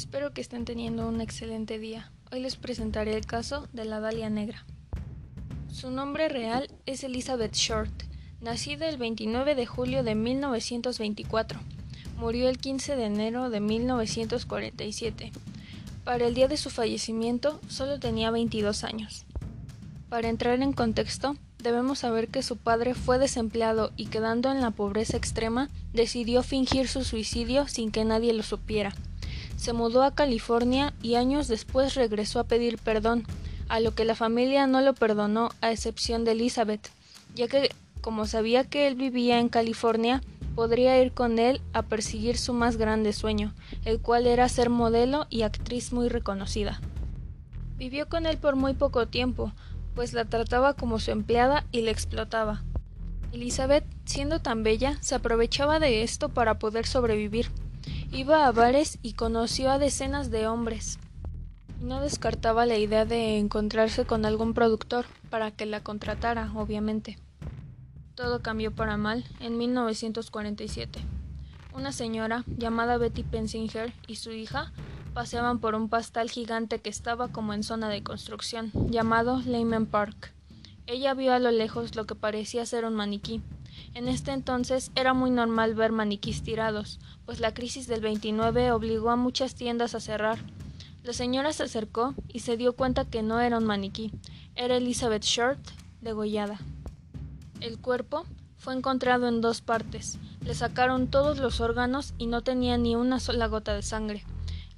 [0.00, 2.10] Espero que estén teniendo un excelente día.
[2.32, 4.64] Hoy les presentaré el caso de la Dalia Negra.
[5.70, 7.92] Su nombre real es Elizabeth Short,
[8.40, 11.60] nacida el 29 de julio de 1924.
[12.16, 15.32] Murió el 15 de enero de 1947.
[16.02, 19.26] Para el día de su fallecimiento solo tenía 22 años.
[20.08, 24.70] Para entrar en contexto, debemos saber que su padre fue desempleado y quedando en la
[24.70, 28.94] pobreza extrema, decidió fingir su suicidio sin que nadie lo supiera.
[29.60, 33.26] Se mudó a California y años después regresó a pedir perdón,
[33.68, 36.88] a lo que la familia no lo perdonó a excepción de Elizabeth,
[37.34, 37.68] ya que
[38.00, 40.22] como sabía que él vivía en California,
[40.54, 43.52] podría ir con él a perseguir su más grande sueño,
[43.84, 46.80] el cual era ser modelo y actriz muy reconocida.
[47.76, 49.52] Vivió con él por muy poco tiempo,
[49.94, 52.62] pues la trataba como su empleada y la explotaba.
[53.34, 57.50] Elizabeth, siendo tan bella, se aprovechaba de esto para poder sobrevivir.
[58.12, 60.98] Iba a bares y conoció a decenas de hombres.
[61.80, 67.18] No descartaba la idea de encontrarse con algún productor para que la contratara, obviamente.
[68.16, 70.98] Todo cambió para mal en 1947.
[71.72, 74.72] Una señora llamada Betty Pensinger y su hija
[75.14, 80.32] paseaban por un pastal gigante que estaba como en zona de construcción, llamado Lehman Park.
[80.88, 83.40] Ella vio a lo lejos lo que parecía ser un maniquí.
[83.92, 89.10] En este entonces era muy normal ver maniquís tirados, pues la crisis del 29 obligó
[89.10, 90.38] a muchas tiendas a cerrar.
[91.02, 94.12] La señora se acercó y se dio cuenta que no era un maniquí,
[94.54, 95.60] era Elizabeth Short,
[96.00, 96.60] degollada.
[97.60, 98.26] El cuerpo
[98.58, 100.18] fue encontrado en dos partes.
[100.44, 104.24] Le sacaron todos los órganos y no tenía ni una sola gota de sangre.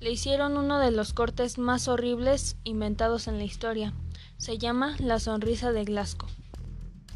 [0.00, 3.92] Le hicieron uno de los cortes más horribles inventados en la historia.
[4.36, 6.28] Se llama la sonrisa de Glasgow.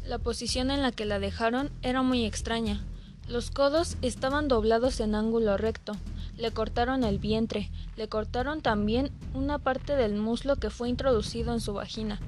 [0.07, 2.81] La posición en la que la dejaron era muy extraña.
[3.27, 5.97] Los codos estaban doblados en ángulo recto.
[6.37, 11.59] Le cortaron el vientre, le cortaron también una parte del muslo que fue introducido en
[11.59, 12.21] su vagina.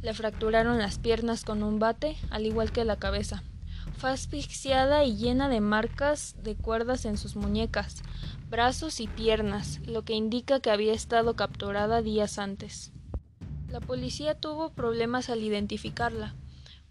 [0.00, 3.42] Le fracturaron las piernas con un bate, al igual que la cabeza.
[3.98, 8.02] Fue asfixiada y llena de marcas de cuerdas en sus muñecas
[8.48, 12.92] brazos y piernas, lo que indica que había estado capturada días antes.
[13.68, 16.34] La policía tuvo problemas al identificarla,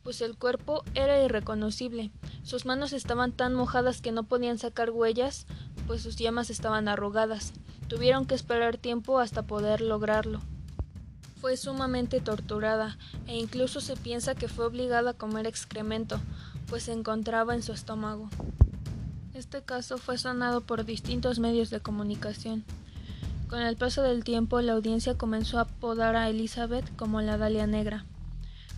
[0.05, 2.11] pues el cuerpo era irreconocible.
[2.43, 5.47] Sus manos estaban tan mojadas que no podían sacar huellas,
[5.87, 7.53] pues sus llamas estaban arrugadas.
[7.87, 10.41] Tuvieron que esperar tiempo hasta poder lograrlo.
[11.41, 16.19] Fue sumamente torturada e incluso se piensa que fue obligada a comer excremento,
[16.67, 18.29] pues se encontraba en su estómago.
[19.33, 22.63] Este caso fue sonado por distintos medios de comunicación.
[23.49, 27.65] Con el paso del tiempo, la audiencia comenzó a apodar a Elizabeth como la Dalia
[27.65, 28.05] Negra,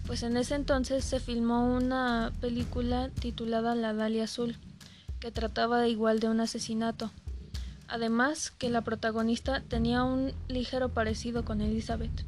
[0.07, 4.55] pues en ese entonces se filmó una película titulada La Dalia Azul,
[5.19, 7.11] que trataba igual de un asesinato.
[7.89, 12.25] Además, que la protagonista tenía un ligero parecido con Elizabeth.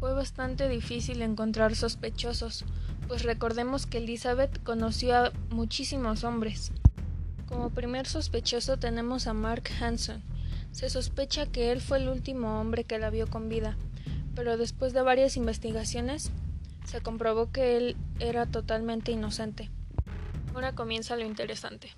[0.00, 2.64] Fue bastante difícil encontrar sospechosos,
[3.08, 6.72] pues recordemos que Elizabeth conoció a muchísimos hombres.
[7.46, 10.22] Como primer sospechoso tenemos a Mark Hanson.
[10.72, 13.76] Se sospecha que él fue el último hombre que la vio con vida,
[14.34, 16.32] pero después de varias investigaciones
[16.86, 19.70] se comprobó que él era totalmente inocente.
[20.54, 21.90] Ahora comienza lo interesante.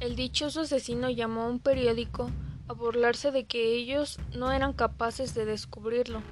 [0.00, 2.30] El dichoso asesino llamó a un periódico
[2.66, 6.22] a burlarse de que ellos no eran capaces de descubrirlo.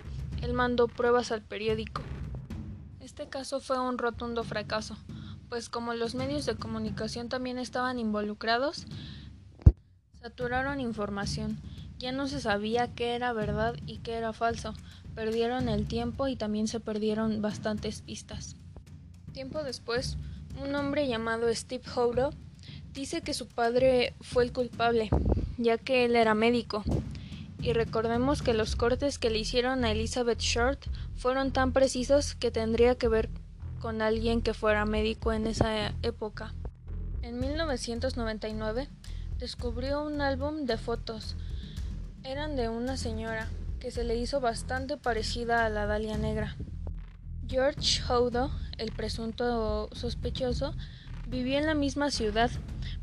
[0.42, 2.02] Él mandó pruebas al periódico.
[3.00, 4.96] Este caso fue un rotundo fracaso,
[5.48, 8.86] pues como los medios de comunicación también estaban involucrados,
[10.20, 11.58] saturaron información.
[12.04, 14.74] Ya no se sabía qué era verdad y qué era falso.
[15.14, 18.56] Perdieron el tiempo y también se perdieron bastantes pistas.
[19.32, 20.18] Tiempo después,
[20.62, 22.34] un hombre llamado Steve Hodo
[22.92, 25.08] dice que su padre fue el culpable,
[25.56, 26.84] ya que él era médico.
[27.62, 30.84] Y recordemos que los cortes que le hicieron a Elizabeth Short
[31.16, 33.30] fueron tan precisos que tendría que ver
[33.80, 36.52] con alguien que fuera médico en esa época.
[37.22, 38.90] En 1999
[39.38, 41.34] descubrió un álbum de fotos.
[42.26, 43.50] Eran de una señora
[43.80, 46.56] que se le hizo bastante parecida a la Dalia Negra.
[47.46, 50.74] George Hodo, el presunto sospechoso,
[51.28, 52.50] vivía en la misma ciudad.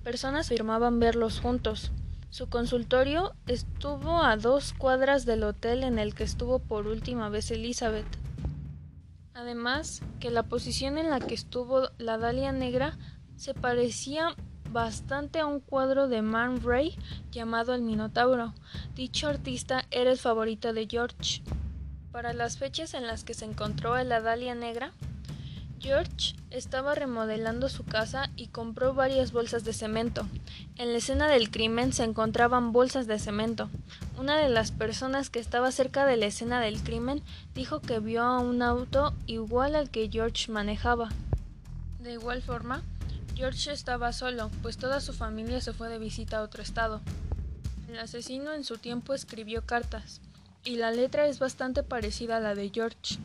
[0.03, 1.91] Personas afirmaban verlos juntos.
[2.31, 7.51] Su consultorio estuvo a dos cuadras del hotel en el que estuvo por última vez
[7.51, 8.07] Elizabeth.
[9.35, 12.97] Además, que la posición en la que estuvo la Dalia Negra
[13.35, 14.35] se parecía
[14.71, 16.97] bastante a un cuadro de Man Ray
[17.31, 18.53] llamado El Minotauro.
[18.95, 21.41] Dicho artista era el favorito de George.
[22.11, 24.91] Para las fechas en las que se encontró a la Dalia Negra,
[25.79, 30.27] George estaba remodelando su casa y compró varias bolsas de cemento.
[30.75, 33.69] En la escena del crimen se encontraban bolsas de cemento.
[34.19, 37.23] Una de las personas que estaba cerca de la escena del crimen
[37.55, 41.09] dijo que vio a un auto igual al que George manejaba.
[41.99, 42.83] De igual forma,
[43.35, 47.01] George estaba solo, pues toda su familia se fue de visita a otro estado.
[47.89, 50.21] El asesino en su tiempo escribió cartas,
[50.63, 53.17] y la letra es bastante parecida a la de George.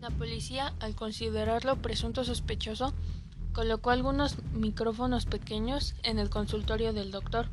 [0.00, 2.94] La policía, al considerarlo presunto sospechoso,
[3.52, 7.48] colocó algunos micrófonos pequeños en el consultorio del doctor.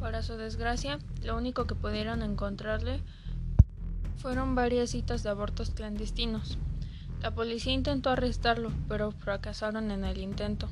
[0.00, 3.00] Para su desgracia, lo único que pudieron encontrarle
[4.16, 6.58] fueron varias citas de abortos clandestinos.
[7.24, 10.68] La policía intentó arrestarlo, pero fracasaron en el intento.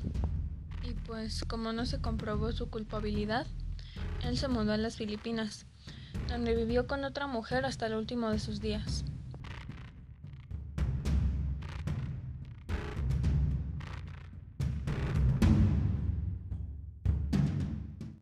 [0.87, 3.47] Y pues, como no se comprobó su culpabilidad,
[4.23, 5.65] él se mudó a las Filipinas,
[6.29, 9.03] donde vivió con otra mujer hasta el último de sus días.